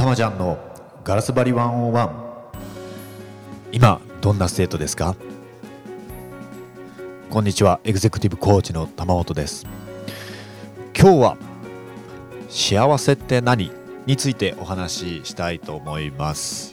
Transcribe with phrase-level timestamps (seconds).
[0.00, 0.58] たまちゃんの
[1.04, 2.10] ガラス張り1on1
[3.70, 5.14] 今どんなステートですか？
[7.28, 9.66] こんにちはエグゼクティブコーチの玉本です。
[10.98, 11.36] 今日は
[12.48, 13.70] 幸せって何
[14.06, 16.72] についてお話ししたいと思います。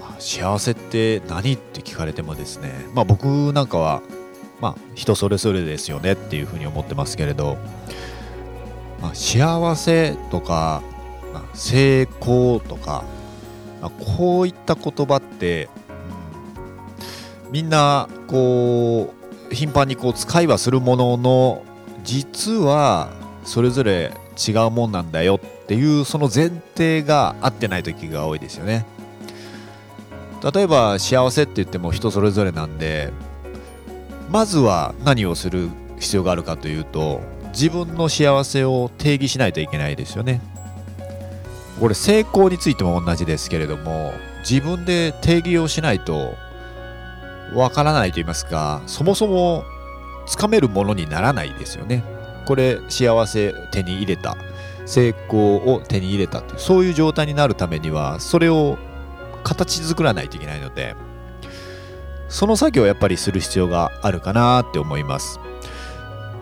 [0.00, 4.02] まあ幸せって何って聞かれてもですねまあ僕なんかは
[4.60, 7.58] まあ人それぞれですよねっていうふうに思ってますけれど、
[9.00, 10.82] まあ、幸せとか、
[11.32, 13.04] まあ成功とか、
[13.80, 15.82] まあこういった言葉って、うん
[17.52, 19.12] みんなこ
[19.50, 21.64] う頻繁にこう使いはするものの
[22.02, 23.10] 実は
[23.44, 24.14] それぞれ
[24.48, 28.86] 違うもんなんだよっていうその前提が合ってない時が多いですよね。
[30.54, 33.12] 例えば幸せって言っても人それぞれなんで
[34.30, 35.68] まずは何をする
[36.00, 37.20] 必要があるかというと
[37.52, 40.40] 自分の幸せを定義しないといけないですよね。
[41.80, 44.12] これ成功についても同じですけれども
[44.48, 46.34] 自分で定義をしないと
[47.54, 49.64] わからないと言いますかそもそも
[50.26, 52.04] つかめるものにならないですよね。
[52.44, 54.36] これ幸せ手に入れた
[54.84, 58.78] 成功を手に入れたそういう状態になるためにはそれを
[59.44, 60.96] 形作らないといけないので
[62.28, 65.38] その作業をやっぱりする必要があるかなって思います。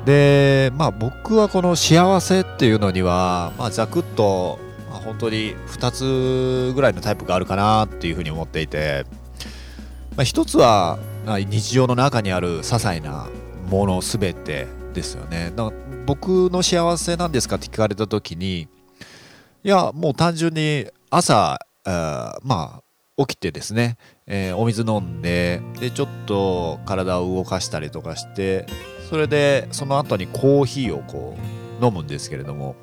[0.04, 4.58] でまあ僕はこの幸せっていうのには、まあ、ざくっと、
[4.90, 9.06] まあ本当に2つぐらいのタイプがあるかなっていうふうに思っていて、
[10.16, 13.28] まあ、一つは、日常の中にある些細な
[13.68, 15.52] もの全てですよね。
[15.54, 18.68] だから僕の幸せなんですかって聞かれた時に
[19.62, 22.80] いやもう単純に朝、あま
[23.18, 23.96] あ起きてですね、
[24.26, 28.66] えーお水飲んででちょっと体を動かしたりとかして
[29.08, 31.36] それでその後にコーヒーをこ
[31.80, 32.74] う飲むんですけれども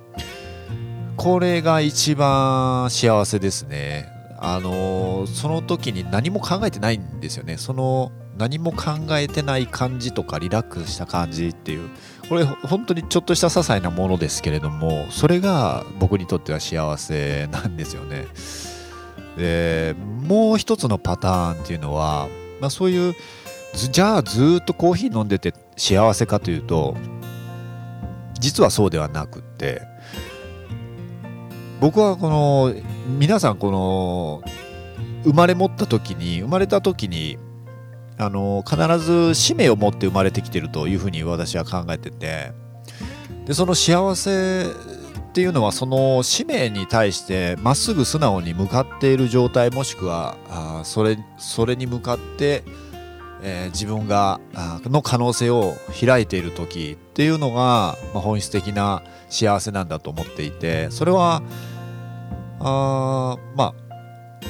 [1.27, 4.07] これが一番幸せですね。
[4.39, 7.57] あのその時に何も考えてないんですよね。
[7.57, 11.89] その何も考えてない感じとかリラックスした感じっていう。
[12.29, 18.25] これ本当にちょっとした些細なものですけれどもそれが僕にとっては幸せなんですよね。
[19.35, 22.29] でもう一つのパターンっていうのは、
[22.61, 23.15] まあ、そういう
[23.73, 26.95] じゃあずっとコーヒー飲んでて幸せかというと
[28.39, 29.81] 実はそうではなくって
[31.79, 32.73] 僕はこの
[33.19, 34.43] 皆さんこの
[35.23, 37.37] 生まれ持った時に生まれた時に
[38.17, 42.51] あの必ず使命を持って生まれてきてるというふうに私は考えてて
[43.45, 44.65] でその幸せ
[45.19, 52.63] っていうのはその使命に対してまっすぐ素直に向かっている状態もしくはあそれそれに向かって、
[53.41, 54.39] えー自分が
[54.85, 61.41] の可能性を開いている時っていうのが、まあ、本質的な幸せなんだと思っていてそれは
[62.59, 63.87] あまあ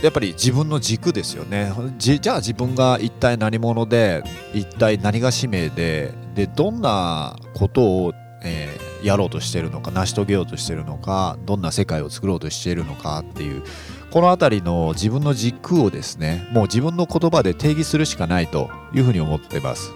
[0.03, 1.71] やっぱり自分の軸ですよね。
[1.97, 13.63] じゃあ自分が一体何者で一体何が使命ででどんなことを、えーやろうとしてるのか成し遂げようとしてるのかどんな世界を作ろうとしているのかっていう
[14.11, 19.91] この辺りの自分の軸をですねもう自分の言葉で定義するしかないというふうに思ってます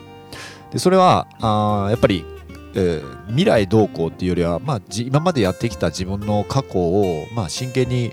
[0.71, 2.25] でそれはあやっぱり
[2.73, 8.11] えー未来どうこうっていうよりは、まあ、今までやってきた自分の過去を、まあ、真剣に、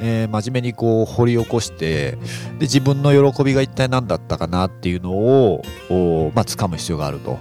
[0.00, 2.18] えー真面目にこう掘り起こしてで
[2.62, 7.38] 自分の喜びが一体何だったかなっていうのを、おまあ掴む必要があると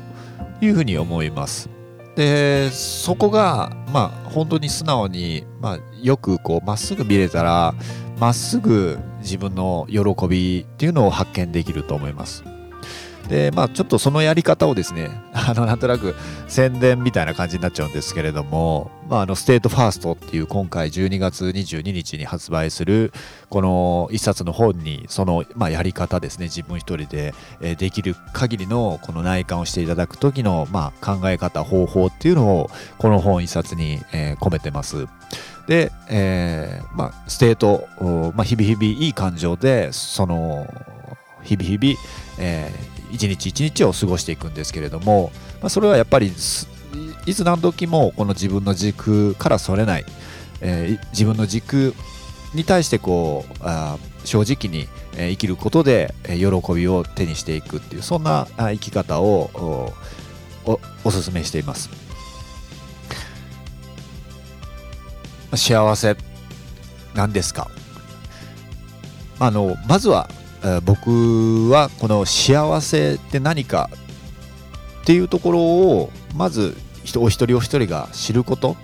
[0.59, 1.78] いうふうに思います。
[2.19, 7.74] でそこが、まあ、本当に素直に、まあ、よくこうまっすぐ見れたら
[8.19, 12.44] まっすぐ自分の喜びっていうのを発見できると思います。
[13.29, 16.16] でまあちょっとそのやり方をですね あのなんとなく
[16.47, 23.13] 宣伝みたいな感じになっちゃうんですけれども、まあ、あのステートファーストっていう今回12月22日に発売する
[23.50, 27.34] この一冊の本にその、まあ、やり方ですね自分一人で、
[27.78, 34.00] できる限りのこの内観をしていただく時の、まあ、考え方方法っていうのをこの本一冊に、
[34.40, 35.07] 込めてます。
[35.67, 37.88] で、えーまあ、 state
[38.35, 40.67] 、まあ、日々日々いい感情でその
[41.43, 41.99] 日々日々、
[42.40, 46.67] えー一日一日を過ごしていくんですけれども、まあ、それはやっぱりいつ
[47.44, 50.06] 何時もこの自分の軸からそれない、
[50.61, 51.94] えー自分の軸
[52.53, 59.94] に対してこうあ正直に、生きることで、喜びを手にしていくっていうそんな生き方を
[60.66, 61.90] おおお勧めしています。
[65.56, 66.17] 幸せ
[67.16, 67.70] なんですか？
[69.40, 70.29] あのまずは
[70.84, 73.90] 僕はこの幸せって何か
[75.02, 76.76] っていうところをまず
[77.17, 78.76] お一人お一人が知ること、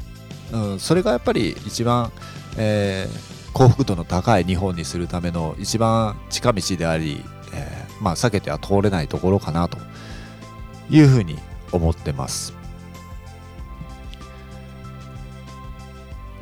[0.51, 2.11] うん、それがやっぱり一番、
[2.57, 7.23] えー幸福度の高い日本にするための一番近道であり、
[7.53, 9.77] えー、まあ避けては通れないところかなと
[10.89, 11.37] いうふうに
[11.71, 12.53] 思ってます。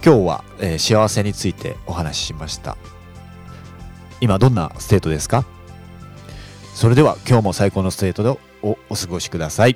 [0.04, 2.78] 今日は、えー、幸せについてお話ししました。
[4.24, 5.44] 今どんな state ですか？
[6.74, 8.30] それでは今日も最高の state で
[8.62, 9.76] おお過ごしください。